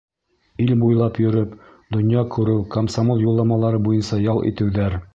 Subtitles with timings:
[0.63, 1.51] Ил буйлап йөрөп,
[1.97, 5.03] донъя күреү, комсомол юлламалары буйынса ял итеүҙәр.